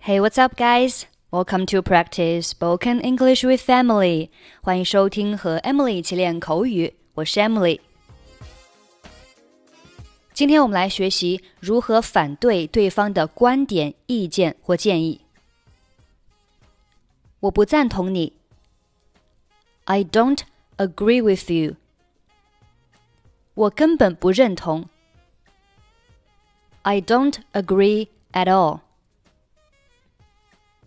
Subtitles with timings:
[0.00, 1.04] Hey, what's up, guys?
[1.30, 4.30] Welcome to practice spoken English with Emily.
[4.62, 7.80] 欢迎收听和 Emily 一起练口语，我是 Emily。
[10.32, 15.20] 今天我们来学习如何反对对方的观点、意见或建议。
[17.40, 18.32] 我不赞同你。
[19.84, 20.40] I don't
[20.76, 21.76] agree with you.
[23.54, 24.88] 我根本不认同。
[26.82, 28.80] I don't agree at all.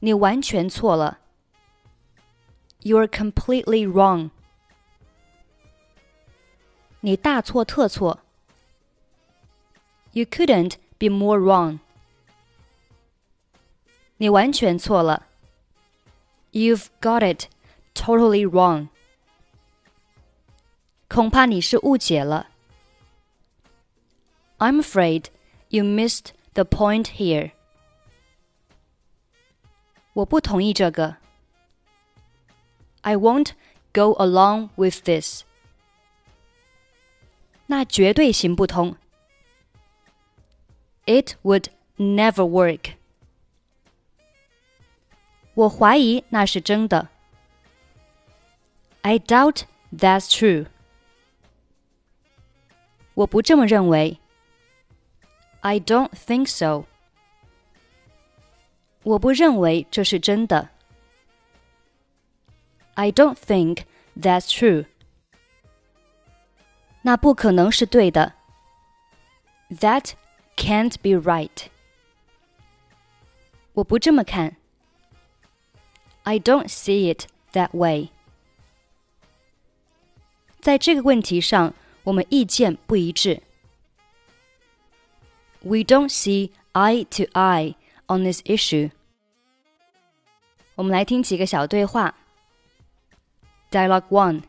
[0.03, 1.19] 你完全错了。
[2.81, 4.31] You're completely wrong.
[7.01, 8.19] 你大错特错。
[10.11, 11.79] You couldn't be more wrong.
[14.17, 15.27] 你完全错了。
[16.51, 17.47] You've got it
[17.93, 18.89] totally wrong.
[21.07, 22.47] 恐怕你是误解了。
[24.57, 25.25] I'm afraid
[25.69, 27.51] you missed the point here.
[30.13, 31.17] 我不同意这个。
[33.01, 33.51] I won't
[33.93, 35.43] go along with this.
[37.67, 38.95] 那绝对行不通。
[41.05, 42.93] It would never work.
[45.53, 47.09] 我怀疑那是真的。
[49.01, 50.67] I doubt that's true.
[53.13, 54.19] 我不这么认为。
[55.61, 56.85] I don't think so.
[59.03, 60.69] 我不认为这是真的。
[62.95, 63.83] I don't think
[64.19, 64.85] that's true.
[67.01, 68.33] 那不可能是对的。
[69.69, 70.11] That
[70.57, 71.67] can't be right.
[73.73, 74.57] 我不这么看。
[76.23, 78.09] I don't see it that way.
[80.59, 83.41] 在这个问题上，我们意见不一致。
[85.61, 87.75] We don't see eye to eye
[88.07, 88.91] on this issue.
[90.75, 92.15] 我们来听几个小对话。
[93.71, 94.43] Dialogue one.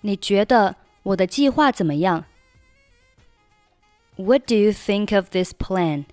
[0.00, 2.24] 你觉得我的计划怎么样？
[4.16, 6.04] What do you think of this plan?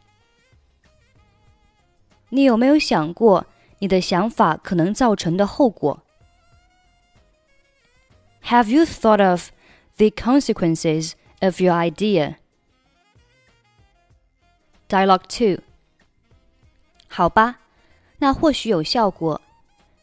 [2.29, 3.45] 你有没有想过
[3.79, 6.01] 你的想法可能造成的后果？
[8.45, 9.51] Have you thought of
[9.97, 12.38] the consequences of your idea?
[14.88, 15.63] Dialogue two.
[17.07, 17.59] 好吧，
[18.19, 19.41] 那或许有效果，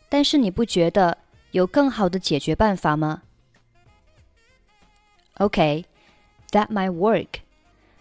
[0.08, 1.18] 但是你不觉得
[1.52, 3.22] 有更好的解决办法吗？
[5.36, 5.84] Okay,
[6.50, 7.40] that might work,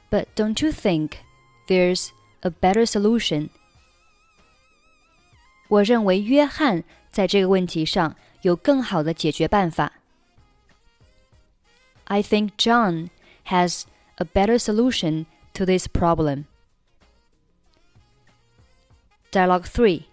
[0.09, 1.17] but don't you think
[1.67, 2.09] there's
[2.41, 3.49] a better solution?
[5.69, 9.93] 我认为约翰在这个问题上有更好的解决办法。
[12.05, 13.09] I think John
[13.45, 13.83] has
[14.15, 16.45] a better solution to this problem.
[19.31, 20.03] Dialogue three.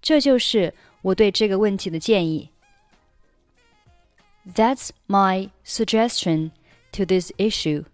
[0.00, 2.50] 这就是我对这个问题的建议。
[4.54, 6.50] That's my suggestion
[6.92, 7.84] to this issue.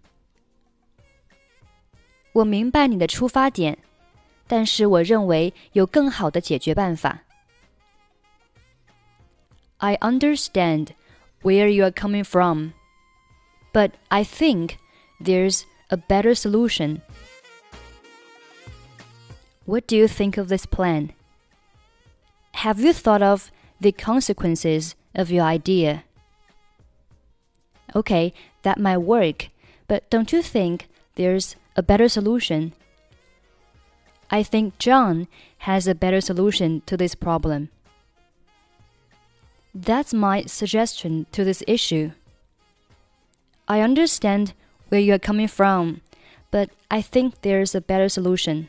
[2.31, 3.77] 我明白你的出发点，
[4.47, 7.23] 但是我认为有更好的解决办法。
[9.77, 10.89] I understand
[11.41, 12.69] where you are coming from,
[13.73, 14.77] but I think
[15.19, 17.01] there's a better solution.
[19.64, 21.12] What do you think of this plan?
[22.54, 26.04] Have you thought of the consequences of your idea?
[27.94, 29.50] Okay, that might work,
[29.86, 32.72] but don't you think there's a better solution?
[34.30, 35.28] I think John
[35.58, 37.68] has a better solution to this problem.
[39.74, 42.12] That's my suggestion to this issue.
[43.68, 44.54] I understand
[44.88, 46.00] where you're coming from,
[46.50, 48.68] but I think there's a better solution.